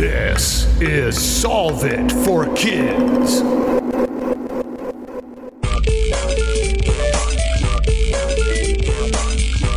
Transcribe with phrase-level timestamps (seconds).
[0.00, 3.40] This is Solve It for Kids.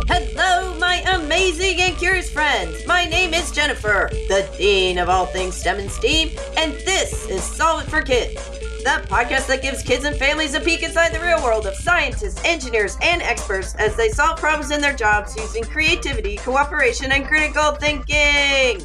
[0.08, 2.86] Hello, my amazing and curious friends.
[2.86, 7.42] My name is Jennifer, the Dean of all things STEM and STEAM, and this is
[7.42, 8.42] Solve It for Kids,
[8.82, 12.40] the podcast that gives kids and families a peek inside the real world of scientists,
[12.46, 17.72] engineers, and experts as they solve problems in their jobs using creativity, cooperation, and critical
[17.72, 18.80] thinking.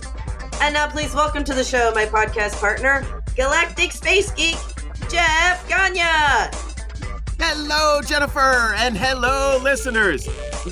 [0.61, 3.05] And now, please welcome to the show my podcast partner,
[3.37, 4.57] Galactic Space Geek,
[5.09, 6.01] Jeff Gagne.
[7.39, 10.27] Hello, Jennifer, and hello, listeners.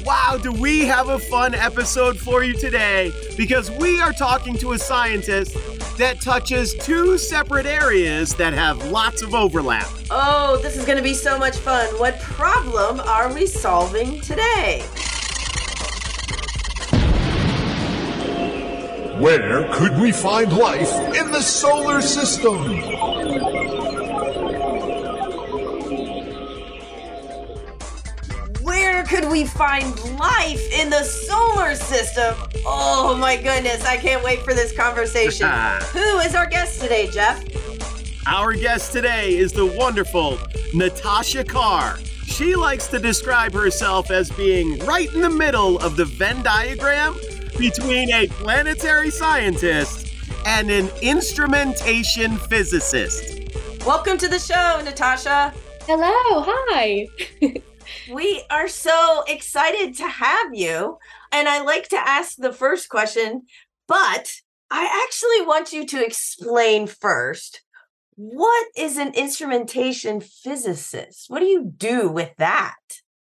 [0.06, 3.14] Wow, do we have a fun episode for you today?
[3.38, 5.54] Because we are talking to a scientist
[5.98, 9.88] that touches two separate areas that have lots of overlap.
[10.12, 11.88] Oh, this is going to be so much fun.
[11.98, 14.84] What problem are we solving today?
[19.20, 22.56] Where could we find life in the solar system?
[28.62, 32.36] Where could we find life in the solar system?
[32.64, 35.48] Oh my goodness, I can't wait for this conversation.
[35.94, 37.44] Who is our guest today, Jeff?
[38.28, 40.38] Our guest today is the wonderful
[40.76, 41.98] Natasha Carr.
[42.26, 47.16] She likes to describe herself as being right in the middle of the Venn diagram
[47.58, 50.14] between a planetary scientist
[50.46, 53.40] and an instrumentation physicist.
[53.86, 55.54] Welcome to the show, Natasha.
[55.82, 57.08] Hello, hi.
[58.12, 60.98] We are so excited to have you.
[61.32, 63.44] And I like to ask the first question,
[63.88, 64.32] but
[64.70, 67.62] I actually want you to explain first
[68.16, 71.30] what is an instrumentation physicist?
[71.30, 72.76] What do you do with that?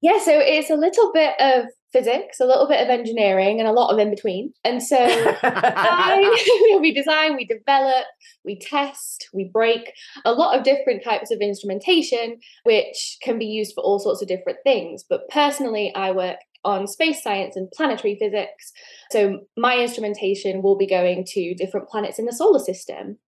[0.03, 3.73] Yeah, so it's a little bit of physics, a little bit of engineering, and a
[3.73, 4.53] lot of in between.
[4.65, 8.05] And so I, we design, we develop,
[8.45, 9.93] we test, we break
[10.25, 14.29] a lot of different types of instrumentation, which can be used for all sorts of
[14.29, 15.05] different things.
[15.09, 18.73] But personally, I work on space science and planetary physics.
[19.13, 23.19] So my instrumentation will be going to different planets in the solar system.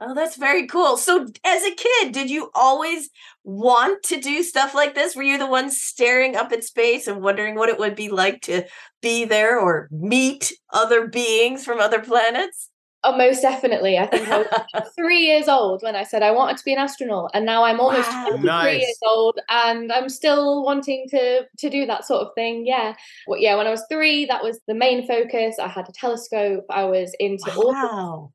[0.00, 0.96] Oh, that's very cool.
[0.96, 3.10] So, as a kid, did you always
[3.42, 5.16] want to do stuff like this?
[5.16, 8.42] Were you the one staring up at space and wondering what it would be like
[8.42, 8.64] to
[9.02, 12.70] be there or meet other beings from other planets?
[13.02, 13.98] Oh, most definitely.
[13.98, 16.78] I think I was three years old when I said I wanted to be an
[16.78, 18.26] astronaut, and now I'm almost Wow.
[18.28, 18.80] 23 Nice.
[18.82, 22.66] years old, and I'm still wanting to to do that sort of thing.
[22.66, 22.94] Yeah,
[23.26, 23.56] well, yeah.
[23.56, 25.58] When I was three, that was the main focus.
[25.58, 26.66] I had a telescope.
[26.70, 28.32] I was into all Wow.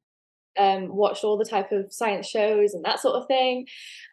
[0.57, 3.65] Um, watched all the type of science shows and that sort of thing.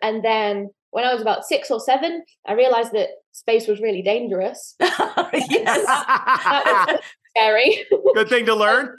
[0.03, 4.03] And then when I was about six or seven, I realized that space was really
[4.03, 4.75] dangerous.
[4.81, 5.87] yes.
[5.87, 7.01] That was
[7.37, 7.85] scary.
[8.15, 8.95] Good thing to learn.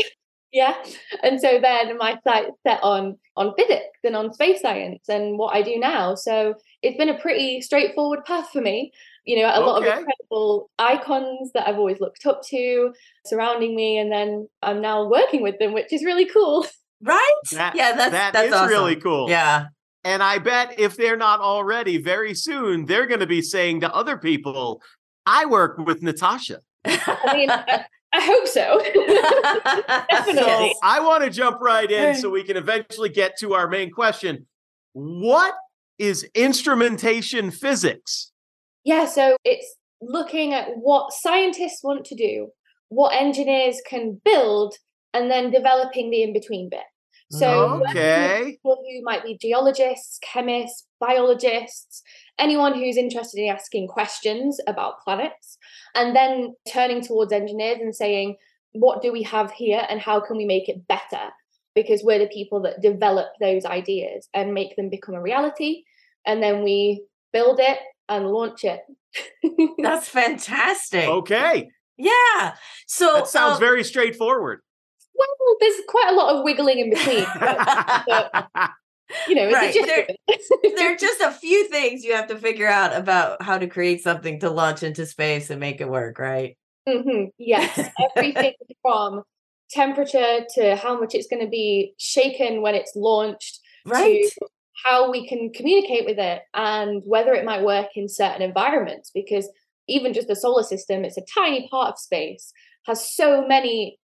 [0.54, 0.76] yeah.
[1.22, 5.56] And so then my sight set on on physics and on space science and what
[5.56, 6.16] I do now.
[6.16, 8.92] So it's been a pretty straightforward path for me.
[9.26, 12.92] You know, a lot of incredible icons that I've always looked up to
[13.28, 16.66] surrounding me, and then I'm now working with them, which is really cool.
[17.02, 17.34] Right?
[17.52, 18.70] That- yeah, that's that that's is awesome.
[18.70, 19.30] really cool.
[19.30, 19.68] Yeah.
[20.04, 23.94] And I bet if they're not already, very soon they're going to be saying to
[23.94, 24.82] other people,
[25.26, 26.60] I work with Natasha.
[26.86, 28.82] I mean, I, I hope so.
[30.34, 33.92] So I want to jump right in so we can eventually get to our main
[33.92, 34.48] question.
[34.94, 35.54] What
[36.00, 38.32] is instrumentation physics?
[38.84, 42.50] Yeah, so it's looking at what scientists want to do,
[42.90, 44.76] what engineers can build,
[45.14, 46.82] and then developing the in between bit.
[47.32, 48.44] So, working Okay.
[48.52, 52.04] people who might be geologists, chemists, biologists,
[52.38, 55.58] anyone who's interested in asking questions about planets,
[55.96, 58.36] and then turning towards engineers and saying,
[58.74, 61.32] what do we have here and how can we make it better?
[61.76, 65.84] Because we're the people that develop those ideas and make them become a reality.
[66.26, 67.04] And then we
[67.34, 68.82] build it and launch it.
[69.82, 71.08] That's fantastic.
[71.08, 71.70] Okay.
[71.98, 72.56] Yeah.
[72.88, 74.62] So That sounds um, very straightforward.
[75.16, 77.26] Well, there's quite a lot of wiggling in between.
[77.42, 78.48] but,
[79.28, 80.08] you know, Right, there-
[80.76, 84.02] there are just a few things you have to figure out about how to create
[84.02, 86.58] something to launch into space and make it work, right?
[86.88, 87.78] hmm Yes,
[88.16, 89.24] everything from
[89.70, 94.24] temperature to how much it's going to be shaken when it's launched Right.
[94.24, 94.46] to
[94.86, 99.50] how we can communicate with it and whether it might work in certain environments because
[99.88, 102.52] even just the solar system it's a tiny part of space
[102.86, 103.98] has so many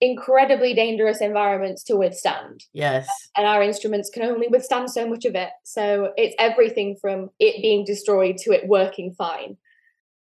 [0.00, 3.08] incredibly dangerous environments to withstand Yes.
[3.36, 7.60] and our instruments can only withstand so much of it so it's everything from it
[7.62, 9.56] being destroyed to it working fine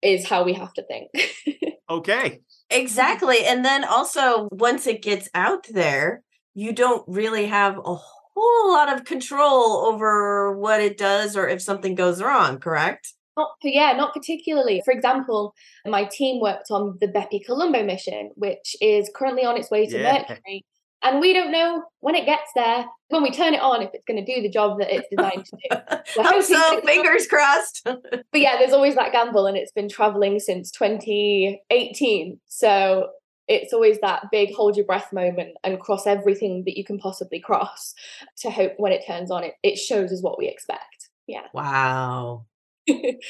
[0.02, 1.10] is how we have to think
[1.90, 2.40] okay.
[2.70, 3.44] Exactly.
[3.44, 6.22] And then also once it gets out there,
[6.54, 11.62] you don't really have a whole lot of control over what it does or if
[11.62, 13.14] something goes wrong, correct?
[13.38, 14.82] Not, yeah, not particularly.
[14.84, 15.54] For example,
[15.86, 19.98] my team worked on the Bepi Colombo mission, which is currently on its way to
[19.98, 20.24] Yeah.
[20.28, 20.64] Mercury.
[21.02, 24.04] And we don't know when it gets there, when we turn it on, if it's
[24.04, 25.76] going to do the job that it's designed to do.
[26.16, 26.80] We're oh, Hope so.
[26.80, 27.82] Fingers crossed.
[27.84, 32.40] But yeah, there's always that gamble, and it's been traveling since 2018.
[32.48, 33.10] So
[33.46, 37.40] it's always that big hold your breath moment and cross everything that you can possibly
[37.40, 37.94] cross
[38.38, 41.08] to hope when it turns on, it, it shows us what we expect.
[41.26, 42.44] Yeah, wow.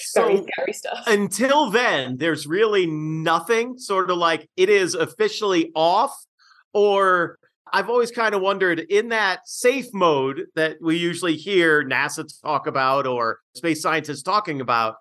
[0.00, 1.04] So scary stuff.
[1.06, 6.14] until then, there's really nothing sort of like it is officially off,
[6.72, 7.38] or
[7.72, 12.66] I've always kind of wondered in that safe mode that we usually hear NASA talk
[12.66, 14.96] about or space scientists talking about.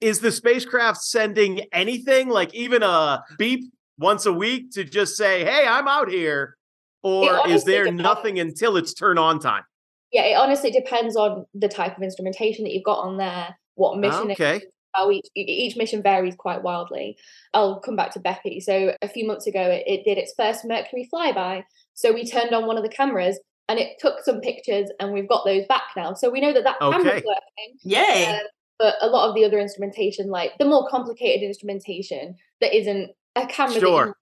[0.00, 5.44] Is the spacecraft sending anything like even a beep once a week to just say,
[5.44, 6.56] hey, I'm out here?
[7.02, 8.02] Or is there depends.
[8.02, 9.64] nothing until it's turn on time?
[10.12, 13.98] yeah, it honestly depends on the type of instrumentation that you've got on there, what
[13.98, 14.60] mission it Okay.
[14.94, 17.16] how each each mission varies quite wildly.
[17.54, 18.60] I'll come back to Bepi.
[18.60, 21.62] So a few months ago, it, it did its first Mercury flyby.
[21.94, 23.38] So we turned on one of the cameras
[23.68, 26.14] and it took some pictures, and we've got those back now.
[26.14, 27.24] So we know that that camera's Okay.
[27.26, 27.70] working.
[27.82, 28.26] Yay.
[28.26, 28.40] Um,
[28.78, 33.46] but a lot of the other instrumentation, like the more complicated instrumentation that isn't a
[33.46, 34.06] camera Sure.
[34.06, 34.14] that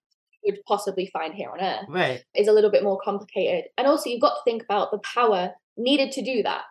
[0.43, 2.23] you would possibly find here on Earth, right.
[2.35, 3.65] is a little bit more complicated.
[3.77, 6.63] And also, you've got to think about the power needed to do that.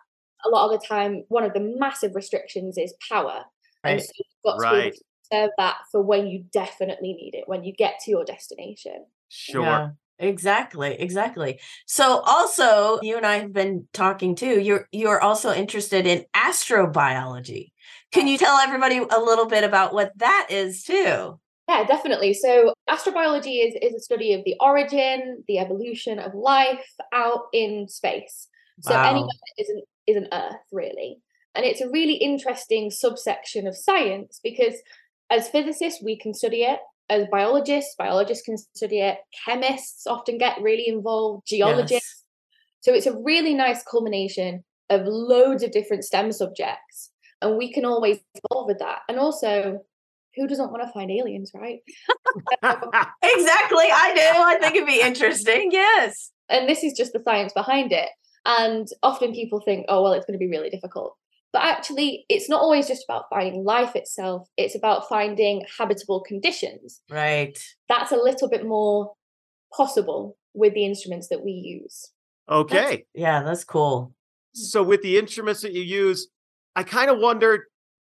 [0.47, 3.43] A lot of the time, one of the massive restrictions is power.
[3.83, 4.93] And so you've got to be able Right.
[4.93, 5.01] to
[5.31, 9.05] reserve that for when you definitely need it, when you get to your destination.
[9.29, 9.63] Sure.
[9.63, 9.89] Yeah,
[10.19, 11.59] exactly, exactly.
[11.85, 14.59] So also, you and I have been talking too.
[14.59, 17.71] You're you're also interested in astrobiology.
[18.11, 21.39] Can you tell everybody a little bit about what that is too?
[21.67, 22.33] Yeah, definitely.
[22.33, 27.89] So astrobiology is, is a study of the origin, the evolution of life out in
[27.89, 28.47] space.
[28.79, 29.03] So Wow.
[29.03, 31.19] anywhere that isn't isn't Earth really.
[31.55, 34.75] And it's a really interesting subsection of science because
[35.29, 40.61] as physicists we can study it, as biologists, biologists can study it, chemists often get
[40.61, 41.91] really involved, geologists.
[41.91, 42.23] Yes.
[42.81, 47.11] So it's a really nice culmination of loads of different STEM subjects.
[47.41, 48.99] And we can always evolve with that.
[49.09, 49.79] And also,
[50.35, 51.79] who doesn't want to find aliens, right?
[52.63, 54.41] Exactly, I do.
[54.43, 55.69] I think it'd be interesting.
[55.71, 56.31] Yes.
[56.49, 58.09] and this is just the science behind it.
[58.47, 61.15] And often people think, oh, well, it's going to be really difficult.
[61.53, 67.01] But actually, it's not always just about finding life itself, it's about finding habitable conditions.
[67.09, 67.57] Right.
[67.89, 69.13] That's a little bit more
[69.75, 72.11] possible with the instruments that we use.
[72.49, 73.05] okay.
[73.13, 74.13] Yeah, that's cool.
[74.55, 74.61] Hmm.
[74.61, 76.29] So with the instruments that you use,
[76.75, 77.61] I kind of wondered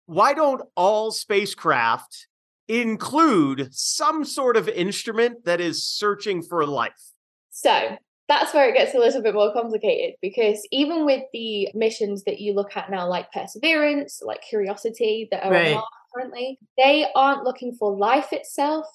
[0.06, 2.28] why don't all spacecraft
[2.68, 7.14] include some sort of instrument that is searching for life?
[7.52, 7.98] So
[8.30, 12.40] that's where it gets a little bit more complicated because even with the missions that
[12.40, 15.68] you look at now, like Perseverance, like Curiosity, that are Right.
[15.70, 15.84] on Mars
[16.14, 18.86] currently, they aren't looking for life itself.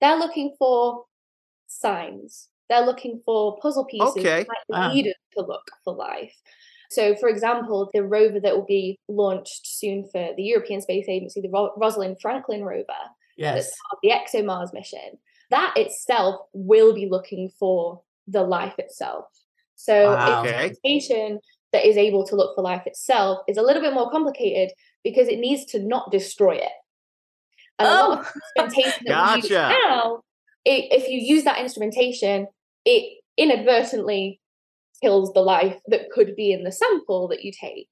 [0.00, 1.04] They're looking for
[1.66, 2.48] signs.
[2.70, 4.44] They're looking for puzzle pieces Okay.
[4.44, 4.90] that Ah.
[4.92, 6.34] lead to look for life.
[6.90, 11.40] So, for example, the rover that will be launched soon for the European Space Agency,
[11.40, 13.02] the Ro- Rosalind Franklin rover,
[13.36, 13.54] Yes.
[13.66, 15.18] that's part of the ExoMars mission,
[15.50, 19.26] that itself will be looking for the life itself.
[19.76, 20.40] So Wow.
[20.42, 20.68] a Okay.
[20.68, 21.40] instrumentation
[21.72, 24.72] that is able to look for life itself is a little bit more complicated
[25.02, 26.72] because it needs to not destroy it.
[27.78, 29.68] And a lot of Oh, instrumentation that we use Gotcha.
[29.68, 30.22] now,
[30.66, 32.46] i if you use that instrumentation,
[32.84, 34.40] it inadvertently
[35.02, 37.90] kills the life that could be in the sample that you take.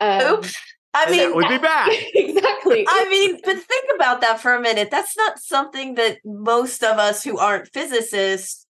[0.00, 0.54] Um, Oops.
[0.94, 1.92] I And that mean, would be bad.
[2.14, 2.86] exactly.
[2.88, 4.90] I mean, but think about that for a minute.
[4.90, 8.66] That's not something that most of us who aren't physicists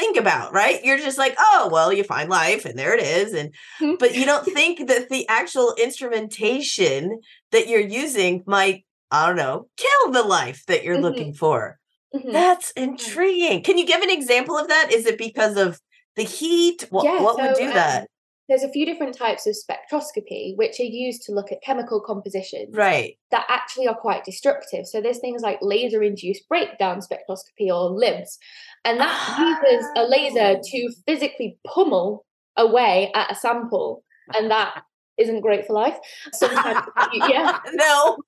[0.00, 0.82] think about, right?
[0.82, 3.32] You're just like, oh, well, you find life and there it is.
[3.34, 3.98] And Mhm.
[3.98, 7.20] but you don't think that the actual instrumentation
[7.52, 11.02] that you're using might, I don't know, kill the life that you're Mhm.
[11.02, 11.78] looking for.
[12.14, 12.32] Mhm.
[12.32, 13.62] That's intriguing.
[13.62, 14.92] Can you give an example of that?
[14.92, 15.78] Is it because of
[16.16, 16.86] the heat?
[16.90, 18.08] What, Yeah, what would do um, that?
[18.50, 22.74] There's a few different types of spectroscopy which are used to look at chemical compositions
[22.76, 23.16] Right.
[23.30, 24.86] that actually are quite destructive.
[24.86, 28.38] So there's things like laser induced breakdown spectroscopy or LIBS.
[28.84, 30.60] And that uses a laser Oh.
[30.62, 32.26] to physically pummel
[32.56, 34.02] away at a sample.
[34.34, 34.82] And that
[35.16, 35.96] isn't great for life.
[36.32, 37.58] Sometimes, you- yeah.
[37.72, 38.18] no.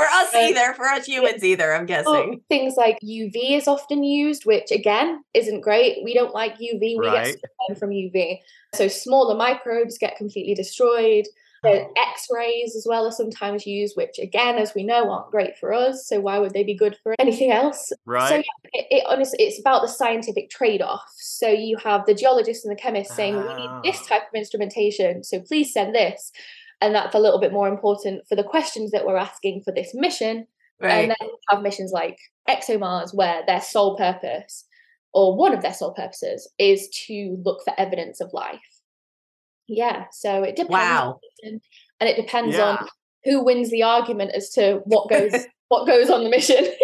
[0.00, 2.40] For us Um, either, for us humans either, I'm Or guessing.
[2.48, 6.02] things like UV is often used, which again isn't great.
[6.04, 6.96] We don't like UV.
[6.98, 7.36] We Right.
[7.40, 8.40] get sunburn from UV.
[8.74, 11.26] So smaller microbes get completely destroyed.
[11.62, 15.74] The X-rays as well are sometimes used, which again, as we know, aren't great for
[15.74, 16.06] us.
[16.06, 17.92] So why would they be good for anything else?
[18.06, 18.28] Right.
[18.30, 18.42] So yeah,
[18.72, 21.02] it, it honestly, it's about the scientific trade-off.
[21.16, 23.80] So you have the geologist and the chemist saying, "We need Ah.
[23.84, 26.32] this type of instrumentation, so please send this,"
[26.80, 29.90] and that's a little bit more important for the questions that we're asking for this
[29.94, 30.46] mission.
[30.80, 30.92] Right.
[30.92, 32.16] And then you have missions like
[32.48, 34.64] ExoMars, where their sole purpose,
[35.12, 38.60] or one of their sole purposes, is to look for evidence of life.
[39.68, 40.70] Yeah, so it depends.
[40.70, 41.20] Wow.
[41.42, 41.60] the mission,
[42.00, 42.64] and it depends Yeah.
[42.78, 42.88] on
[43.24, 45.32] who wins the argument as to what goes
[45.68, 46.66] what goes on the mission.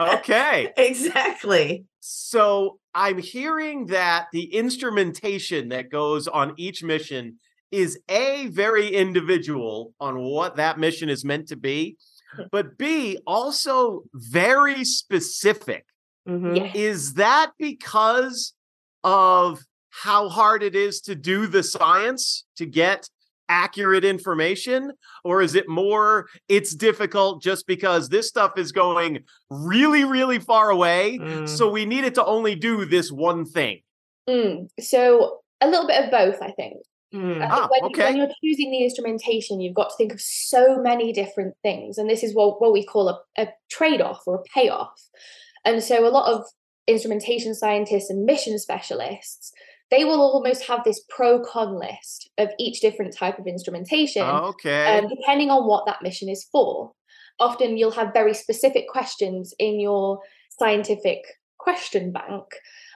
[0.00, 0.72] Okay.
[0.78, 1.84] exactly.
[2.00, 7.38] So I'm hearing that the instrumentation that goes on each mission
[7.70, 11.96] is A, very individual on what that mission is meant to be,
[12.50, 15.84] but B, also very specific.
[16.28, 16.56] Mhm.
[16.56, 16.72] yeah.
[16.74, 18.52] Is that because
[19.02, 19.60] of
[19.90, 23.08] how hard it is to do the science to get
[23.48, 24.92] accurate information?
[25.24, 30.70] Or is it more it's difficult just because this stuff is going really, really far
[30.70, 31.18] away?
[31.20, 31.48] Mm.
[31.48, 33.80] So we needed to only do this one thing.
[34.28, 36.76] Mm, So a little bit of both, I think.
[37.14, 37.46] Mm.
[37.50, 38.04] Ah, when, okay.
[38.04, 41.98] when you're choosing the instrumentation, you've got to think of so many different things.
[41.98, 44.94] And this is what, what we call a, a trade off or a payoff.
[45.64, 46.44] And so a lot of
[46.86, 49.52] instrumentation scientists and mission specialists,
[49.90, 54.98] they will almost have this pro con list of each different type of instrumentation, Okay.
[54.98, 56.92] um, depending on what that mission is for.
[57.40, 60.20] Often you'll have very specific questions in your
[60.58, 61.22] scientific
[61.58, 62.44] question bank.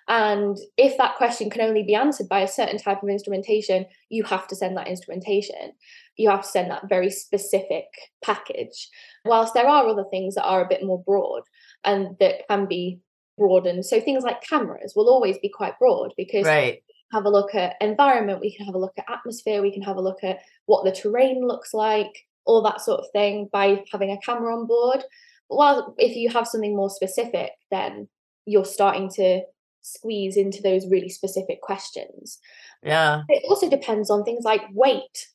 [0.06, 4.22] And if that question can only be answered by a certain type of instrumentation, you
[4.24, 5.72] have to send that instrumentation.
[6.16, 7.86] You have to send that very specific
[8.22, 8.90] package.
[9.24, 11.42] Whilst there are other things that are a bit more broad
[11.84, 13.00] and that can be
[13.38, 13.86] broadened.
[13.86, 16.82] So things like cameras will always be quite broad because Right.
[17.12, 19.96] have a look at environment, we can have a look at atmosphere, we can have
[19.96, 24.10] a look at what the terrain looks like, all that sort of thing by having
[24.10, 25.02] a camera on board.
[25.48, 28.08] But while if you have something more specific, then
[28.46, 29.42] you're starting to
[29.84, 32.38] squeeze into those really specific questions.
[32.82, 33.22] Yeah.
[33.28, 35.28] It also depends on things like weight,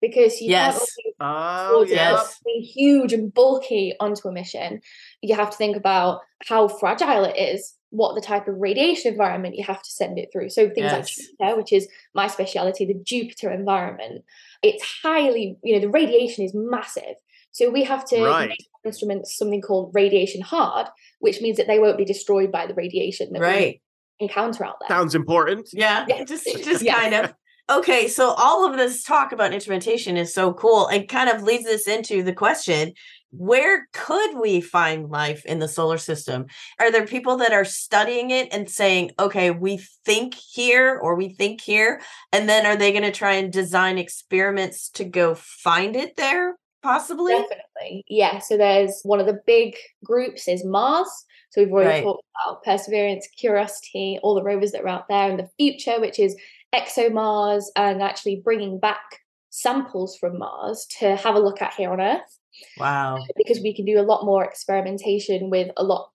[0.00, 0.72] because you Yes.
[0.74, 2.38] can't always oh, yes.
[2.38, 4.80] something huge and bulky onto a mission,
[5.20, 9.56] you have to think about how fragile it is, what the type of radiation environment
[9.56, 10.48] you have to send it through.
[10.48, 14.24] So things like Jupiter, which is my speciality, the Jupiter environment,
[14.62, 17.16] it's highly, you know, the radiation is massive.
[17.52, 18.48] So we have to Right.
[18.48, 20.86] make instruments something called radiation hard,
[21.18, 23.82] which means that they won't be destroyed by the radiation that Right.
[24.20, 24.88] We encounter all that.
[24.88, 25.68] Sounds important.
[25.72, 26.04] Yeah.
[26.08, 26.24] Yeah.
[26.28, 26.94] Just just Yeah.
[26.96, 27.34] kind of.
[27.70, 31.68] Okay, so all of this talk about instrumentation is so cool and kind of leads
[31.68, 32.92] us into the question
[33.32, 36.46] where could we find life in the solar system?
[36.80, 41.28] Are there people that are studying it and saying, okay, we think here or we
[41.28, 42.00] think here?
[42.32, 46.56] And then are they going to try and design experiments to go find it there,
[46.82, 47.32] possibly?
[47.32, 48.04] Definitely.
[48.08, 48.38] Yeah.
[48.38, 51.08] So there's one of the big groups is Mars.
[51.50, 52.04] So we've already Right.
[52.04, 56.18] talked about Perseverance, Curiosity, all the rovers that are out there, and the future, which
[56.18, 56.36] is
[56.74, 59.02] ExoMars, and actually bringing back
[59.50, 62.38] samples from Mars to have a look at here on Earth
[62.78, 63.18] Wow.
[63.36, 66.10] because we can do a lot more experimentation with a lot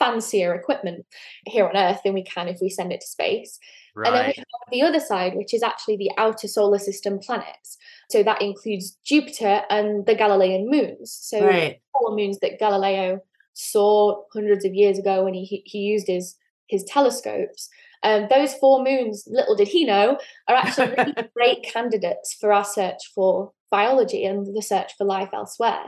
[0.00, 1.06] fancier equipment
[1.46, 3.58] here on Earth than we can if we send it to space.
[3.94, 4.08] Right.
[4.08, 7.78] And then we have the other side, which is actually the outer solar system planets.
[8.10, 11.12] So that includes Jupiter and the Galilean moons.
[11.12, 11.80] So Right.
[11.92, 13.20] four moons that Galileo
[13.54, 16.36] saw hundreds of years ago when he he used his
[16.68, 17.68] his telescopes.
[18.02, 20.18] Um, those four moons, little did he know,
[20.48, 25.30] are actually really great candidates for our search for biology and the search for life
[25.32, 25.84] elsewhere.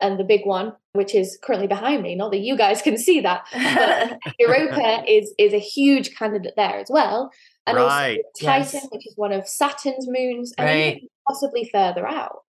[0.00, 3.20] And the big one, which is currently behind me, not that you guys can see
[3.20, 7.30] that, but Europa is is a huge candidate there as well.
[7.66, 8.18] And Right.
[8.40, 8.88] also Titan, Yes.
[8.90, 11.02] which is one of Saturn's moons, and Right.
[11.30, 12.40] Even possibly further out.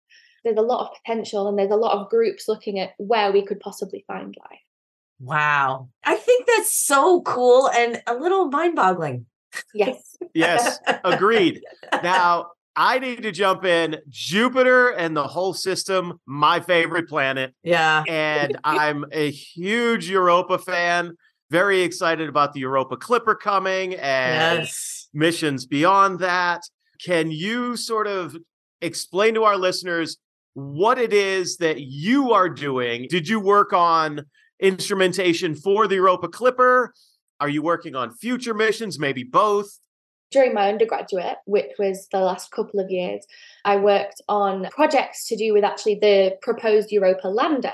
[0.43, 3.45] There's a lot of potential and there's a lot of groups looking at where we
[3.45, 4.59] could possibly find life.
[5.19, 5.89] Wow.
[6.03, 9.25] I think that's so cool and a little mind boggling.
[9.73, 10.15] Yes.
[10.33, 10.79] Yes.
[11.03, 11.61] Agreed.
[12.03, 13.97] Now, I need to jump in.
[14.07, 17.53] Jupiter and the whole system, my favorite planet.
[17.63, 18.03] Yeah.
[18.07, 21.17] And I'm a huge Europa fan.
[21.49, 25.09] Very excited about the Europa Clipper coming and Yes.
[25.13, 26.61] missions beyond that.
[27.03, 28.37] Can you sort of
[28.81, 30.17] explain to our listeners
[30.53, 33.07] what it is that you are doing?
[33.09, 34.25] Did you work on
[34.59, 36.93] instrumentation for the Europa Clipper?
[37.39, 38.99] Are you working on future missions?
[38.99, 39.79] Maybe both?
[40.31, 43.25] During my undergraduate, which was the last couple of years,
[43.65, 47.73] I worked on projects to do with actually the proposed Europa lander.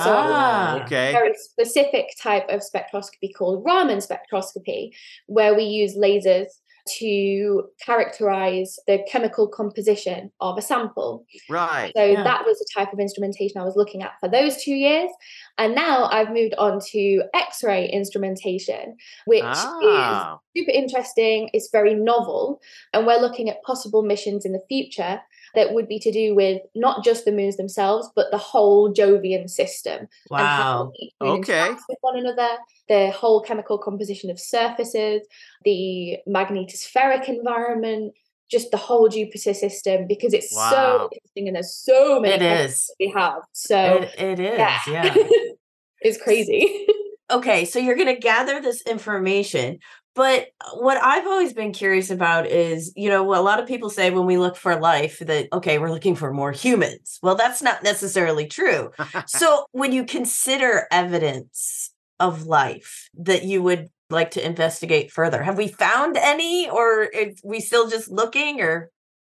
[0.00, 0.82] So Ah.
[0.84, 1.12] Okay.
[1.12, 4.90] very specific type of spectroscopy called Raman spectroscopy,
[5.26, 6.48] where we use lasers
[6.98, 11.24] to characterize the chemical composition of a sample.
[11.48, 11.92] Right.
[11.96, 12.22] So Yeah.
[12.24, 15.10] that was the type of instrumentation I was looking at for those two years.
[15.58, 20.38] And now I've moved on to X ray instrumentation, which Ah.
[20.54, 21.50] is super interesting.
[21.52, 22.60] It's very novel.
[22.92, 25.20] And we're looking at possible missions in the future
[25.54, 29.48] that would be to do with not just the moons themselves, but the whole Jovian
[29.48, 30.08] system.
[30.30, 30.92] Wow.
[31.20, 31.70] Okay.
[31.88, 32.48] with one another,
[32.88, 35.22] the whole chemical composition of surfaces,
[35.64, 38.14] the magnetospheric environment,
[38.50, 40.70] just the whole Jupiter system, because it's Wow.
[40.70, 42.90] so interesting and there's so many It is.
[43.00, 43.42] we have.
[43.52, 44.58] So It, it is.
[44.58, 45.14] yeah, Yeah.
[46.00, 46.86] it's crazy.
[47.30, 49.78] okay, so you're going to gather this information.
[50.14, 53.90] But uh, what I've always been curious about is, you know, a lot of people
[53.90, 57.18] say when we look for life that, okay, we're looking for more humans.
[57.22, 58.90] Well, that's not necessarily true.
[59.26, 61.90] so when you consider evidence
[62.20, 67.40] of life that you would like to investigate further, have we found any or is
[67.42, 68.90] we still just looking or?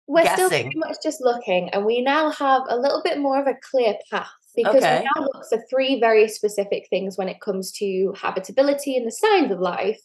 [0.09, 3.49] We're still pretty much just looking, and we now have a little bit more of
[3.49, 4.99] a clear path because Okay.
[4.99, 9.11] we now look for three very specific things when it comes to habitability and the
[9.11, 10.01] signs of life.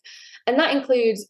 [0.47, 1.27] And that includes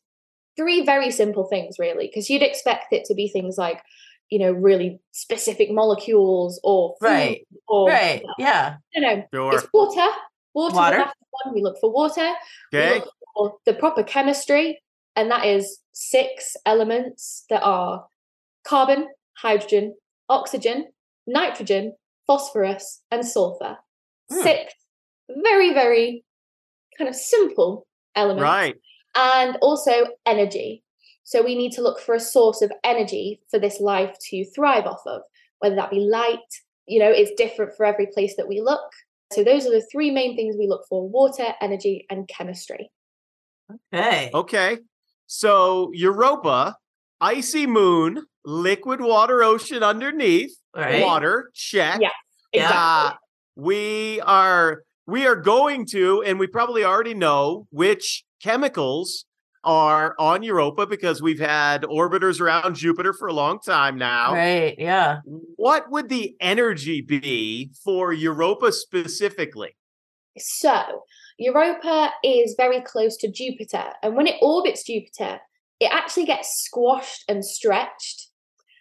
[0.57, 3.81] three very simple things, really, because you'd expect it to be things like,
[4.29, 7.47] you know, really specific molecules or food Right.
[7.67, 8.23] or Right.
[8.37, 8.77] Yeah.
[8.93, 9.53] you know, Sure.
[9.55, 10.07] it's water.
[10.53, 10.97] Water's Water.
[10.97, 11.55] the one.
[11.55, 12.33] We look for water.
[12.73, 12.99] We Okay.
[12.99, 14.81] look for the proper chemistry,
[15.15, 18.07] and that is six elements that are
[18.65, 19.95] carbon, hydrogen,
[20.29, 20.91] oxygen,
[21.27, 21.95] nitrogen,
[22.27, 23.77] phosphorus, and sulfur.
[24.29, 24.41] Hmm.
[24.41, 24.73] Six
[25.29, 26.25] very, very
[26.97, 28.43] kind of simple elements.
[28.43, 28.75] Right.
[29.15, 30.83] And also energy.
[31.23, 34.85] So we need to look for a source of energy for this life to thrive
[34.85, 35.21] off of,
[35.59, 36.39] whether that be light,
[36.87, 38.81] you know, it's different for every place that we look.
[39.31, 42.91] So those are the three main things we look for water, energy, and chemistry.
[43.93, 44.29] Okay.
[44.33, 44.77] Okay.
[45.27, 46.75] So Europa,
[47.21, 51.01] icy moon, liquid water ocean underneath, Right.
[51.01, 52.01] water, check.
[52.01, 52.09] Yeah,
[52.53, 52.71] Yeah.
[52.73, 53.13] Uh,
[53.55, 59.25] we are we are going to, and we probably already know which chemicals
[59.63, 64.33] are on Europa because we've had orbiters around Jupiter for a long time now.
[64.33, 64.75] Right.
[64.77, 65.19] Yeah.
[65.55, 69.75] What would the energy be for Europa specifically?
[70.37, 71.03] So
[71.37, 75.39] Europa is very close to Jupiter, and when it orbits Jupiter,
[75.79, 78.29] it actually gets squashed and stretched.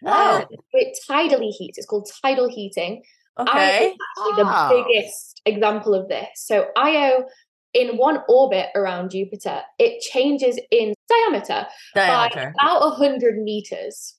[0.05, 1.77] Oh, it tidally heats.
[1.77, 3.03] It's called tidal heating.
[3.37, 3.85] Io okay.
[3.87, 4.69] is actually Ah.
[4.69, 6.27] the biggest example of this.
[6.35, 7.25] So Io,
[7.73, 12.53] in one orbit around Jupiter, it changes in diameter, Diameter.
[12.57, 14.15] by about 100 meters.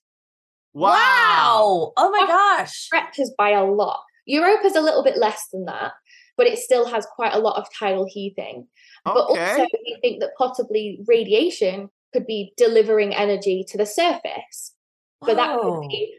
[0.75, 1.93] Wow.
[1.97, 2.73] Oh my gosh.
[2.73, 4.01] Stretches by a lot.
[4.27, 5.93] Europa's a little bit less than that,
[6.37, 8.67] but it still has quite a lot of tidal heating.
[9.05, 14.75] But also, we think that possibly radiation could be delivering energy to the surface.
[15.21, 16.19] But that could be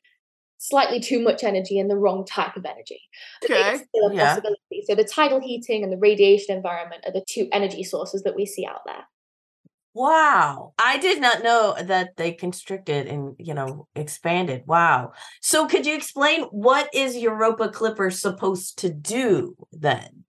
[0.63, 3.02] slightly too much energy and the wrong type of energy.
[3.43, 3.73] Okay.
[3.76, 4.39] It's still a Yeah.
[4.88, 8.45] So the tidal heating and the radiation environment are the two energy sources that we
[8.45, 9.04] see out there.
[9.93, 10.73] Wow.
[10.80, 14.63] I did not know that they constricted and, you know, expanded.
[14.65, 15.12] Wow.
[15.41, 20.23] So could you explain what is Europa Clipper supposed to do then?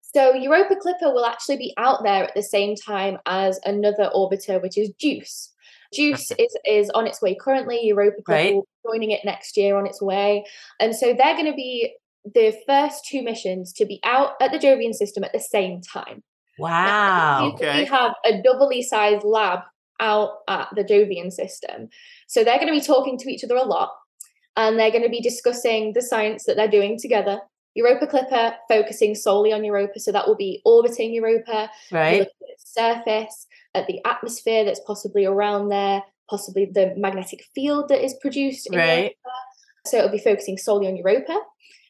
[0.00, 4.60] So Europa Clipper will actually be out there at the same time as another orbiter,
[4.62, 5.52] which is JUICE.
[5.96, 7.80] JUICE is, is on its way currently.
[7.84, 8.54] Europa Clipper Right.
[8.54, 10.44] will joining it next year on its way.
[10.80, 14.58] And so they're going to be the first two missions to be out at the
[14.58, 16.22] Jovian system at the same time.
[16.58, 17.52] Wow.
[17.54, 17.80] Okay.
[17.80, 19.60] We have a doubly sized lab
[20.00, 21.88] out at the Jovian system.
[22.26, 23.90] So they're going to be talking to each other a lot
[24.56, 27.40] and they're going to be discussing the science that they're doing together.
[27.74, 30.00] Europa Clipper focusing solely on Europa.
[30.00, 32.20] So that will be orbiting Europa, Right.
[32.20, 37.88] looking at its surface, at the atmosphere that's possibly around there, possibly the magnetic field
[37.88, 38.96] that is produced in Right.
[38.96, 39.16] Europa.
[39.86, 41.38] So it'll be focusing solely on Europa.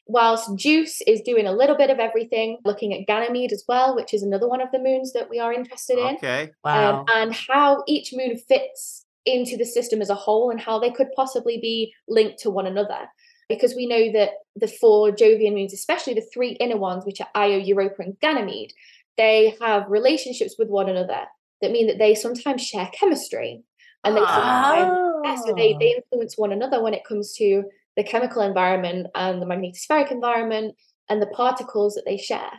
[0.05, 4.13] Whilst Juice is doing a little bit of everything, looking at Ganymede as well, which
[4.13, 6.51] is another one of the moons that we are interested in, Okay.
[6.63, 6.99] Wow.
[6.99, 10.91] um, and how each moon fits into the system as a whole and how they
[10.91, 13.09] could possibly be linked to one another.
[13.49, 17.27] Because we know that the four Jovian moons, especially the three inner ones, which are
[17.35, 18.73] Io, Europa, and Ganymede,
[19.17, 21.25] they have relationships with one another
[21.61, 23.63] that mean that they sometimes share chemistry.
[24.03, 25.79] And they yeah, so they, Oh.
[25.79, 27.63] they influence one another when it comes to
[27.95, 30.75] the chemical environment and the magnetospheric environment
[31.09, 32.51] and the particles that they share.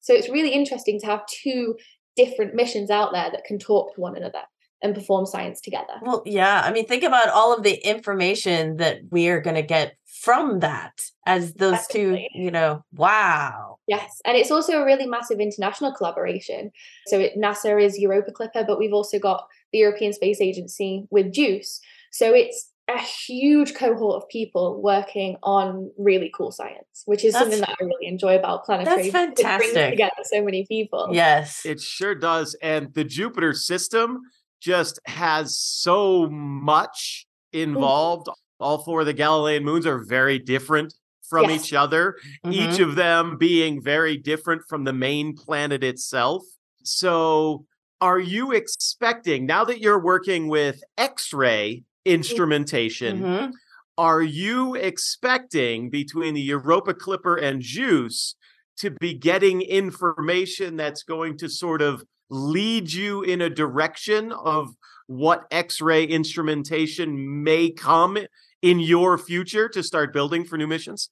[0.00, 1.76] So it's really interesting to have two
[2.16, 4.42] different missions out there that can talk to one another
[4.82, 5.94] and perform science together.
[6.02, 6.62] Well, yeah.
[6.64, 10.60] I mean, think about all of the information that we are going to get from
[10.60, 12.28] that as those Definitely.
[12.34, 13.76] two, you know, wow.
[13.86, 16.70] Yes, and it's also a really massive international collaboration.
[17.06, 21.32] So it, NASA is Europa Clipper, but we've also got the European Space Agency with
[21.32, 21.80] JUICE.
[22.12, 27.44] So it's a huge cohort of people working on really cool science, which is That's-
[27.50, 28.96] something that I really enjoy about planetary.
[28.96, 29.90] That's It brings fantastic.
[29.90, 31.08] together so many people.
[31.10, 31.64] Yes.
[31.64, 32.54] It sure does.
[32.62, 34.20] And the Jupiter system
[34.64, 38.28] just has so much involved.
[38.58, 40.94] All four of the Galilean moons are very different
[41.28, 41.66] from Yes.
[41.66, 42.16] each other,
[42.50, 42.84] each Mhm.
[42.88, 46.42] of them being very different from the main planet itself.
[46.82, 47.66] So,
[48.00, 53.52] are you expecting, now that you're working with X ray instrumentation, Mhm.
[53.98, 58.34] are you expecting between the Europa Clipper and Juice
[58.78, 64.74] to be getting information that's going to sort of lead you in a direction of
[65.06, 68.18] what X-ray instrumentation may come
[68.62, 71.10] in your future to start building for new missions?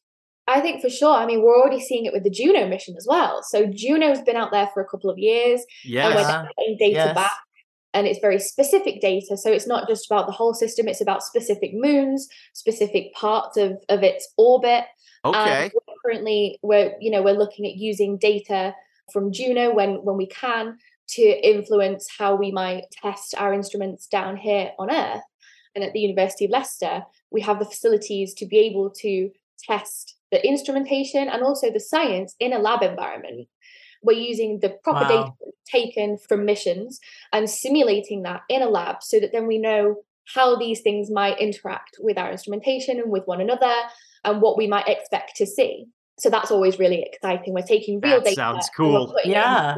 [0.48, 1.14] I think for sure.
[1.14, 3.42] I mean, we're already seeing it with the Juno mission as well.
[3.44, 6.46] So Juno's been out there for a couple of years, and we're Yeah.
[6.59, 7.14] getting data Yes.
[7.14, 7.37] back.
[7.94, 9.37] And it's very specific data.
[9.37, 13.77] So it's not just about the whole system, it's about specific moons, specific parts of,
[13.90, 14.85] of its orbit.
[15.25, 15.64] Okay.
[15.64, 18.75] And we're currently we're you know we're looking at using data
[19.12, 20.79] from Juno when when we can
[21.16, 25.22] to influence how we might test our instruments down here on Earth.
[25.75, 29.31] And at the University of Leicester, we have the facilities to be able to
[29.68, 33.48] test the instrumentation and also the science in a lab environment.
[34.03, 35.31] We're using the proper data
[35.70, 36.98] taken from missions
[37.33, 39.96] and simulating that in a lab so that then we know
[40.35, 43.72] how these things might interact with our instrumentation and with one another
[44.25, 45.87] and what we might expect to see.
[46.18, 47.55] So that's always really exciting.
[47.55, 48.37] We're taking real That data.
[48.37, 49.07] sounds cool.
[49.07, 49.77] putting it in the Yeah.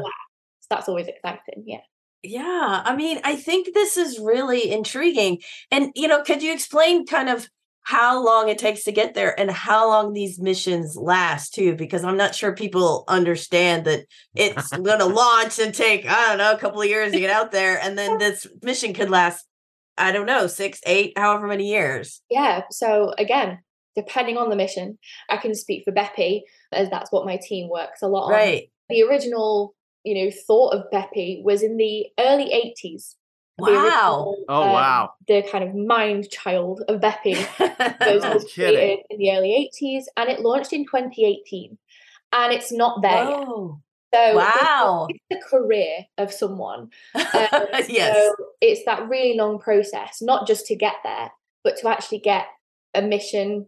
[0.65, 1.63] So that's always exciting.
[1.65, 1.81] Yeah.
[2.23, 5.41] Yeah, I mean, I think this is really intriguing.
[5.69, 7.47] And, you know, could you explain kind of
[7.83, 11.75] how long it takes to get there and how long these missions last, too?
[11.75, 16.39] Because I'm not sure people understand that it's going to launch and take, I don't
[16.39, 17.79] know, a couple of years to get out there.
[17.79, 19.45] And then this mission could last,
[19.95, 22.23] I don't know, six, eight, however many years.
[22.31, 22.63] Yeah.
[22.71, 23.59] So again,
[23.95, 24.97] depending on the mission,
[25.29, 28.31] I can speak for Bepi as that's what my team works a lot on.
[28.31, 28.71] Right.
[28.89, 29.75] The original,
[30.05, 32.45] you know, thought of Bepi was in the early
[32.83, 33.15] 80s.
[33.57, 33.69] Wow.
[33.69, 35.13] original, Oh, um, wow.
[35.27, 38.75] The kind of mind child of Bepi was, No was kidding.
[38.75, 41.77] created in the early 80s and it launched in 2018.
[42.33, 43.47] And it's not there yet.
[43.47, 43.79] So
[44.13, 45.07] this- Wow.
[45.09, 46.89] it's the career of someone.
[47.15, 47.27] Um,
[47.87, 48.15] yes.
[48.15, 51.31] So it's that really long process, not just to get there,
[51.63, 52.45] but to actually get
[52.93, 53.67] a mission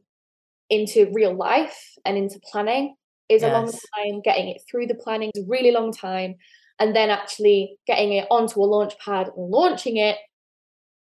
[0.69, 2.95] into real life and into planning
[3.29, 4.21] is a long time.
[4.23, 6.35] Getting it through the planning is a really long time.
[6.79, 10.17] And then actually getting it onto a launch pad and launching it,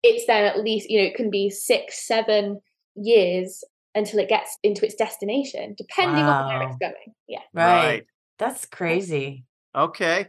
[0.01, 2.61] it's then at least, you know, it can be six, seven
[2.95, 7.13] years until it gets into its destination, depending on where it's going.
[7.27, 7.39] Yeah.
[7.53, 8.03] right.
[8.37, 9.43] That's crazy.
[9.75, 10.27] Okay.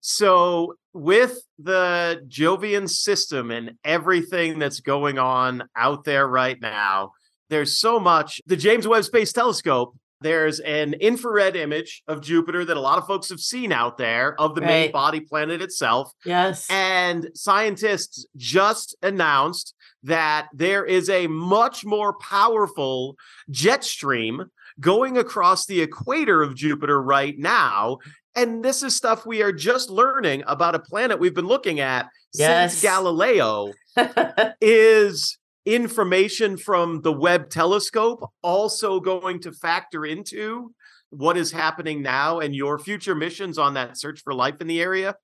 [0.00, 7.12] So, with the Jovian system and everything that's going on out there right now,
[7.50, 8.40] there's so much.
[8.46, 13.06] The James Webb Space Telescope, there's an infrared image of Jupiter that a lot of
[13.06, 16.12] folks have seen out there of the main body planet itself.
[16.24, 16.66] Yes.
[16.70, 23.16] And scientists just announced that there is a much more powerful
[23.50, 24.46] jet stream
[24.80, 27.98] going across the equator of Jupiter right now.
[28.34, 32.08] And this is stuff we are just learning about a planet we've been looking at
[32.34, 32.72] Yes.
[32.72, 33.72] since Galileo.
[34.60, 40.74] Is information from the Webb telescope also going to factor into
[41.10, 44.80] what is happening now and your future missions on that search for life in the
[44.80, 45.14] area?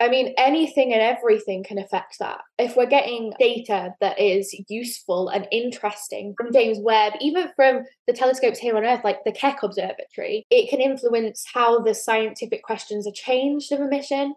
[0.00, 2.40] I mean, anything and everything can affect that.
[2.58, 8.12] If we're getting data that is useful and interesting from James Webb, even from the
[8.12, 13.06] telescopes here on Earth, like the Keck Observatory, it can influence how the scientific questions
[13.06, 14.34] are changed of a mission.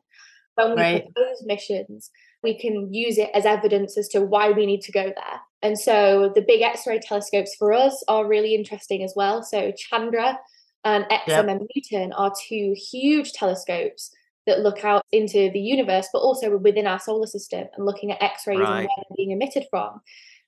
[0.56, 1.14] When we Right.
[1.14, 2.12] propose missions,
[2.43, 5.41] we can use it as evidence as to why we need to go there.
[5.62, 9.43] And so the big X ray telescopes for us are really interesting as well.
[9.43, 10.38] So Chandra
[10.84, 14.12] and XMM Newton are two huge telescopes
[14.45, 18.21] that look out into the universe, but also within our solar system and looking at
[18.21, 18.67] X rays Right.
[18.67, 20.00] and where they're being emitted from.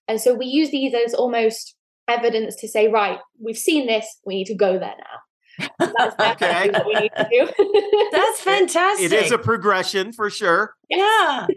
[0.07, 1.75] And so we use these as almost
[2.07, 5.19] evidence to say, right, we've seen this, we need to go there now.
[5.79, 6.69] That's Okay.
[6.69, 8.09] what we need to do.
[8.11, 9.11] That's fantastic.
[9.11, 10.75] It is a progression for sure.
[10.89, 11.47] yeah.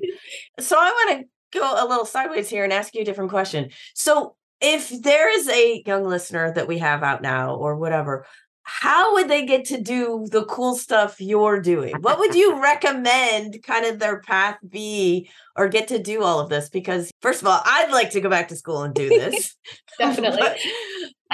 [0.60, 1.20] So I want
[1.52, 3.70] to go a little sideways here and ask you a different question.
[3.94, 8.26] So if there is a young listener that we have out now or whatever,
[8.64, 11.94] how would they get to do the cool stuff you're doing?
[12.00, 16.48] What would you recommend kind of their path be or get to do all of
[16.48, 16.68] this?
[16.68, 19.56] Because first of all, I'd like to go back to school and do this.
[19.98, 20.40] Definitely.
[20.40, 20.58] but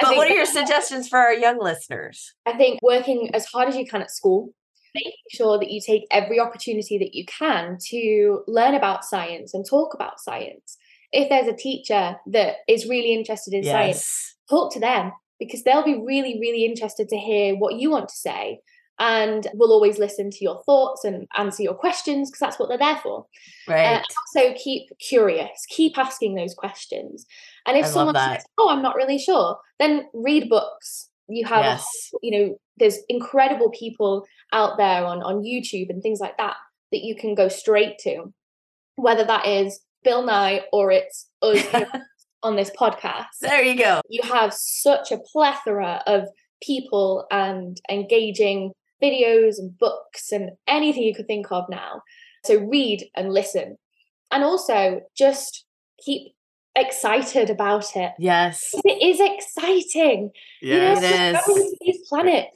[0.01, 2.35] but what are your suggestions for our young listeners?
[2.47, 4.51] I think working as hard as you can at school
[4.95, 9.65] making sure that you take every opportunity that you can to learn about science and
[9.69, 10.77] talk about science.
[11.13, 15.85] If there's a teacher that is really interested in science, talk to them because they'll
[15.85, 18.61] be really, really interested to hear what you want to say.
[19.01, 22.79] And will always listen to your thoughts and answer your questions because that's what they're
[22.79, 23.27] there for.
[23.69, 24.03] Uh, Right.
[24.37, 27.25] also keep curious, keep asking those questions.
[27.65, 31.11] And if I someone says, "Oh, I'm not really sure," then read books.
[31.29, 31.87] You have, a yes.
[32.23, 36.57] you know, there's incredible people out there on on YouTube and things like that
[36.91, 38.33] that you can go straight to,
[38.97, 41.63] whether that is Bill Nye or it's us
[42.43, 43.27] on this podcast.
[43.41, 44.01] There you go.
[44.09, 46.29] You have such a plethora of
[46.63, 48.73] people and engaging
[49.03, 52.03] videos and books and anything you could think of now.
[52.45, 53.77] So read and listen.
[54.31, 55.65] And also just
[56.05, 56.33] keep
[56.77, 58.13] excited about it.
[58.19, 58.71] Yes.
[58.85, 60.31] It is exciting.
[60.63, 61.03] Yes.
[61.03, 61.47] It You know, is.
[61.47, 62.49] go into these planets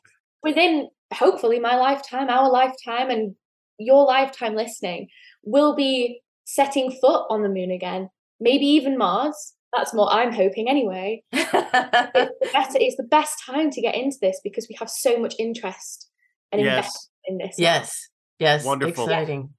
[0.43, 3.35] within hopefully my lifetime, our lifetime, and
[3.79, 5.09] your lifetime listening,
[5.45, 8.09] will be setting foot on the moon again.
[8.41, 9.55] Maybe even Mars.
[9.75, 11.23] That's what I'm hoping anyway.
[11.33, 15.19] It's the best, it's the best time to get into this because we have so
[15.19, 16.11] much interest
[16.51, 16.77] and Yes.
[16.77, 17.59] investment in this.
[17.59, 17.63] now.
[17.65, 18.09] yes.
[18.39, 18.65] Yes.
[18.65, 19.05] Wonderful.
[19.05, 19.51] Exciting.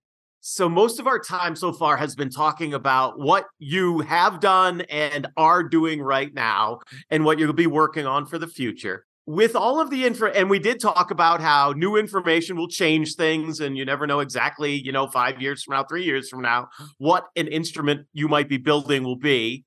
[0.41, 4.82] So most of our time so far has been talking about what you have done
[4.82, 9.06] and are doing right now and what you'll be working on for the future.
[9.26, 13.15] With all of the info and we did talk about how new information will change
[13.15, 16.41] things and you never know exactly, you know, 5 years from now, 3 years from
[16.41, 19.63] now what an instrument you might be building will be.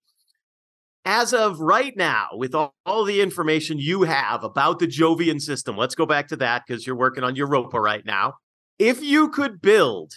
[1.08, 5.76] As of right now, with all, all the information you have about the Jovian system,
[5.76, 8.34] let's go back to that because you're working on Europa right now.
[8.80, 10.12] If you could build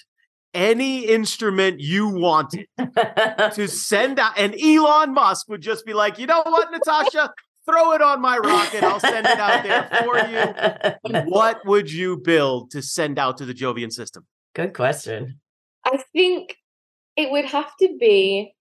[0.56, 6.26] any instrument you wanted to send out, and Elon Musk would just be like, you
[6.26, 7.32] know what, Natasha,
[7.70, 8.84] throw it on my rocket.
[8.84, 11.24] I'll send it out there for you.
[11.30, 14.26] What would you build to send out to the Jovian system?
[14.56, 15.40] Good question.
[15.86, 16.58] I think
[17.16, 18.56] it would have to be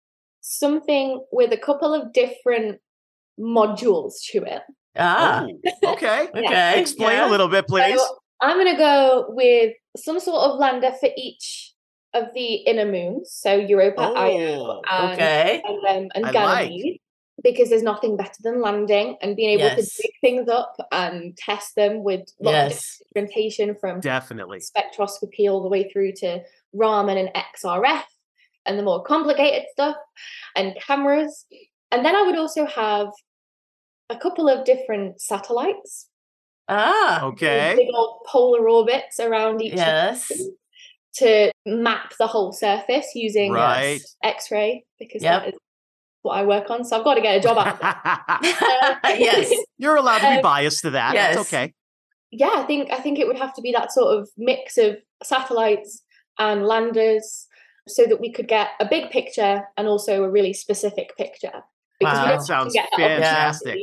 [0.49, 2.81] something with a couple of different
[3.39, 4.63] modules to it.
[4.97, 5.47] Ah.
[5.85, 6.29] Oh, okay.
[6.35, 6.81] Okay.
[6.81, 7.29] Explain yeah.
[7.29, 7.99] a little bit, please.
[7.99, 8.07] So
[8.41, 11.75] I'm going to go with some sort of lander for each
[12.15, 13.31] of the inner moons.
[13.33, 15.63] So Europa, Io, Oh, and, Okay.
[15.65, 17.01] and, um, and Ganymede.
[17.45, 19.95] Because there's nothing better than landing and being able Yes.
[19.95, 24.59] to dig things up and test them with lots of instrumentation from definitely.
[24.59, 28.03] spectroscopy all the way through to Raman and XRF
[28.69, 29.97] and the more complicated stuff
[30.55, 31.47] and cameras.
[31.91, 33.09] And then I would also have
[34.11, 36.09] a couple of different satellites,
[36.69, 37.25] Ah.
[37.25, 37.75] Okay.
[37.77, 40.31] big old polar orbits around each of Yes.
[41.15, 44.01] to map the whole surface using Right.
[44.23, 45.43] X-ray because Yep.
[45.43, 45.61] that is
[46.23, 46.85] what I work on.
[46.85, 47.81] So I've got to get a job out.
[47.83, 49.21] of it.
[49.21, 49.51] yes.
[49.79, 51.15] You're allowed to be Um, biased to that.
[51.15, 51.37] yes.
[51.37, 51.73] It's okay.
[52.31, 54.99] yeah, I think I think it would have to be that sort of mix of
[55.23, 56.03] satellites
[56.39, 57.47] and landers,
[57.89, 61.53] so that we could get a big picture and also a really specific picture.
[61.53, 61.63] Wow.
[62.01, 63.79] we That often sounds get that fantastic.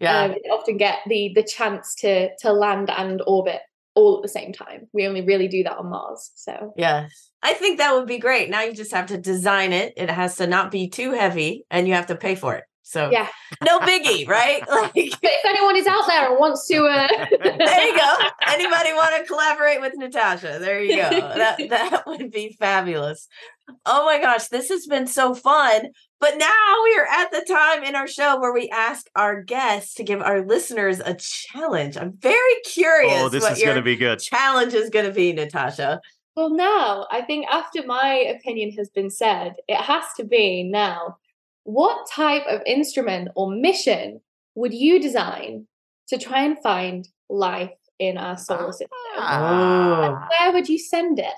[0.00, 0.24] Yeah.
[0.24, 3.60] Um, we often get the the chance to to land and orbit
[3.94, 4.88] all at the same time.
[4.92, 6.30] We only really do that on Mars.
[6.34, 7.30] So Yes.
[7.42, 8.50] I think that would be great.
[8.50, 9.94] Now you just have to design it.
[9.96, 12.64] It has to not be too heavy and you have to pay for it.
[12.86, 13.26] So yeah.
[13.64, 14.62] no biggie, right?
[14.76, 17.08] Like if anyone is out there and wants to, uh,
[17.42, 18.16] there you go.
[18.46, 20.58] Anybody want to collaborate with Natasha?
[20.60, 21.10] There you go.
[21.10, 23.26] That that would be fabulous.
[23.84, 25.88] Oh my gosh, this has been so fun.
[26.20, 29.94] But now we are at the time in our show where we ask our guests
[29.94, 31.96] to give our listeners a challenge.
[31.96, 34.20] I'm very curious Oh, this what is your going to be good.
[34.20, 36.00] challenge is going to be, Natasha.
[36.36, 41.16] Well, now I think after my opinion has been said, it has to be now.
[41.66, 44.20] What type of instrument or mission
[44.54, 45.66] would you design
[46.06, 48.88] to try and find life in our solar system?
[49.16, 50.28] Ah.
[50.38, 51.34] Where would you send it?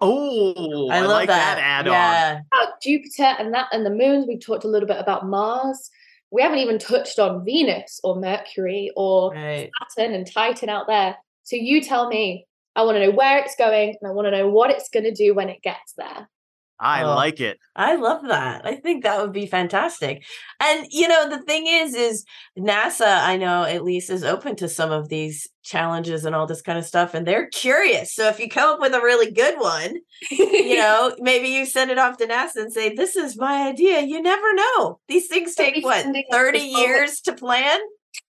[0.00, 1.64] Oh, I, I, love like that, that.
[1.64, 1.92] add on.
[1.92, 2.40] yeah.
[2.52, 4.26] About Jupiter and that and the moons.
[4.28, 5.90] We've talked a little bit about Mars.
[6.30, 9.70] We haven't even touched on Venus or Mercury or Right.
[9.90, 11.16] Saturn and Titan out there.
[11.42, 12.46] So you tell me.
[12.76, 15.04] I want to know where it's going and I want to know what it's going
[15.04, 16.28] to do when it gets there.
[16.80, 17.14] I Oh.
[17.14, 17.58] like it.
[17.76, 18.66] I love that.
[18.66, 20.24] I think that would be fantastic.
[20.60, 22.24] And you know, the thing is, is
[22.58, 26.62] NASA, I know at least is open to some of these challenges and all this
[26.62, 28.12] kind of stuff, and they're curious.
[28.14, 29.94] So if you come up with a really good one,
[30.30, 34.00] you know, maybe you send it off to NASA and say, This is my idea.
[34.00, 34.98] You never know.
[35.08, 37.78] These things take what, 30 years to plan?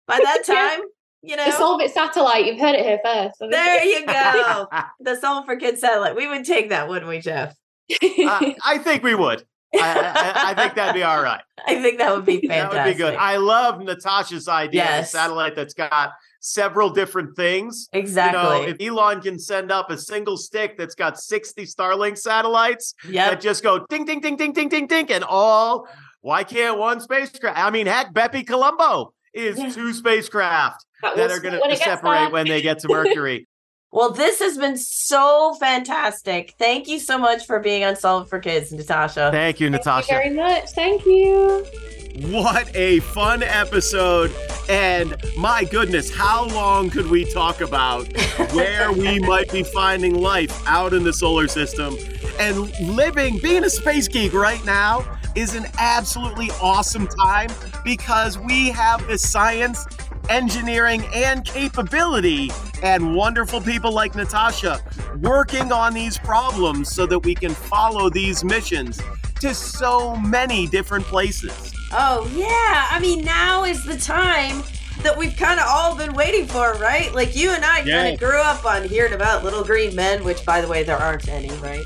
[0.05, 0.53] By that Yeah.
[0.55, 0.81] time,
[1.21, 1.45] you know.
[1.45, 3.35] The Solvit satellite, you've heard it here first.
[3.39, 3.99] there you?
[3.99, 4.67] you go.
[4.99, 6.15] the Solve for Kids satellite.
[6.17, 7.55] We would take that, wouldn't we, Jeff?
[7.91, 9.45] Uh, I think we would.
[9.75, 11.41] I, I, I think that'd be all right.
[11.67, 12.71] I think that would be fantastic.
[12.71, 13.15] That would be good.
[13.15, 17.89] I love Natasha's idea of a satellite that's got several different things.
[17.93, 18.39] Exactly.
[18.39, 22.93] You know, if Elon can send up a single stick that's got 60 Starlink satellites
[23.07, 23.31] yep.
[23.31, 25.87] that just go ding, ding, ding, ding, ding, ding, ding, and all,
[26.21, 27.57] why can't one spacecraft?
[27.57, 29.69] I mean, heck, Bepi Colombo is Yeah.
[29.69, 33.47] two spacecraft That that are going to separate when they get to Mercury.
[33.93, 36.55] Well, this has been so fantastic.
[36.57, 39.29] Thank you so much for being on Solve for Kids, Natasha.
[39.31, 40.07] Thank you, Natasha.
[40.07, 40.33] Thank Natasha.
[40.33, 40.69] you very much.
[40.71, 42.33] Thank you.
[42.35, 44.33] What a fun episode.
[44.67, 48.07] And my goodness, how long could we talk about
[48.53, 51.95] where we might be finding life out in the solar system?
[52.39, 57.51] And living, being a space geek right now is an absolutely awesome time
[57.83, 59.85] because we have the science,
[60.29, 64.81] engineering, and capability and wonderful people like Natasha
[65.21, 69.01] working on these problems so that we can follow these missions
[69.39, 71.73] to so many different places.
[71.91, 72.87] Oh, yeah.
[72.89, 74.63] I mean, now is the time
[75.01, 77.13] that we've kind of all been waiting for, right?
[77.13, 80.45] Like you and I kind of grew up on hearing about little green men, which,
[80.45, 81.83] by the way, there aren't any, right?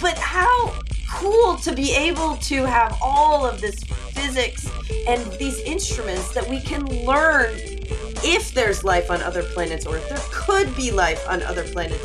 [0.00, 0.74] But how
[1.10, 4.70] cool to be able to have all of this physics
[5.08, 7.58] and these instruments that we can learn
[8.24, 12.04] if there's life on other planets or if there could be life on other planets.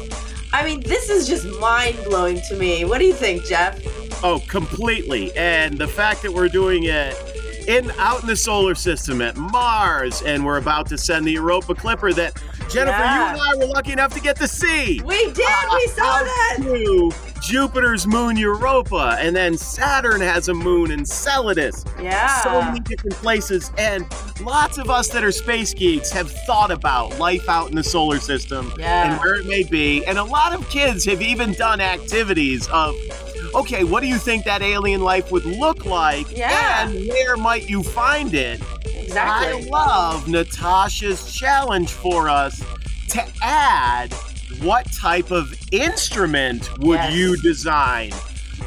[0.54, 2.86] I mean, this is just mind blowing to me.
[2.86, 3.80] What do you think, Jeff?
[4.24, 5.36] Oh, completely.
[5.36, 7.35] And the fact that we're doing it
[7.68, 11.74] in out in the solar system at Mars, and we're about to send the Europa
[11.76, 12.34] Clipper that
[12.70, 13.36] Jennifer, Yeah.
[13.36, 15.02] you and I were lucky enough to get to see.
[15.06, 15.46] We did.
[15.74, 16.58] we saw that.
[16.62, 21.86] to Jupiter's moon Europa, and then Saturn has a moon Enceladus.
[22.02, 22.42] Yeah.
[22.44, 24.06] So many different places, and
[24.42, 28.20] lots of us that are space geeks have thought about life out in the solar
[28.20, 29.12] system Yeah.
[29.12, 30.04] and where it may be.
[30.06, 32.96] And a lot of kids have even done activities of,
[33.54, 36.36] okay, what do you think that alien life would look like?
[36.36, 36.90] Yeah.
[36.90, 38.62] And where might you find it?
[38.86, 39.68] exactly.
[39.68, 42.62] I love Natasha's challenge for us
[43.10, 44.12] to add
[44.62, 47.14] what type of instrument would Yes.
[47.14, 48.12] you design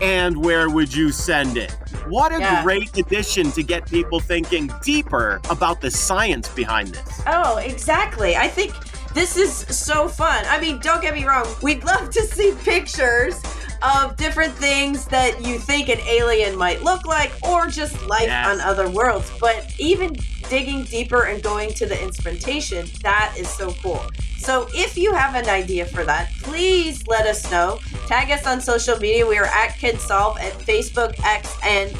[0.00, 1.72] and where would you send it?
[2.06, 2.62] What a Yeah.
[2.62, 7.20] great addition to get people thinking deeper about the science behind this.
[7.26, 8.36] Oh, exactly.
[8.36, 8.72] I think
[9.14, 10.44] this is so fun.
[10.48, 11.46] I mean, don't get me wrong.
[11.62, 13.34] We'd love to see pictures
[13.82, 18.46] of different things that you think an alien might look like or just life Yes.
[18.46, 19.30] on other worlds.
[19.40, 20.16] But even
[20.48, 24.02] digging deeper and going to the instrumentation, that is so cool.
[24.38, 27.78] So if you have an idea for that, please let us know.
[28.06, 29.26] Tag us on social media.
[29.26, 31.90] We are at KidSolve at Facebook, X, and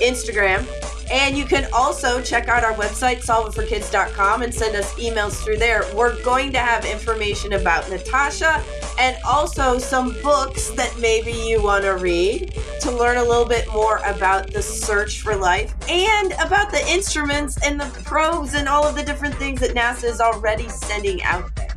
[0.00, 0.66] Instagram.
[1.10, 5.84] And you can also check out our website, solveitforkids.com, and send us emails through there.
[5.94, 8.62] We're going to have information about Natasha
[8.98, 13.70] and also some books that maybe you want to read to learn a little bit
[13.72, 18.84] more about the search for life and about the instruments and the probes and all
[18.84, 21.76] of the different things that NASA is already sending out there.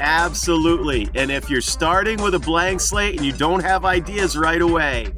[0.00, 1.08] Absolutely.
[1.14, 5.12] And if you're starting with a blank slate and you don't have ideas right away,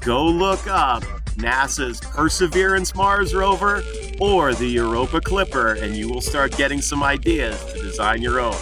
[0.00, 1.02] go look up
[1.36, 3.82] NASA's Perseverance Mars rover,
[4.20, 8.56] or the Europa Clipper, and you will start getting some ideas to design your own.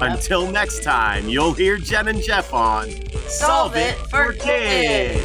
[0.00, 2.90] Until next time, you'll hear Jen and Jeff on
[3.28, 5.22] Solve, It for Kids.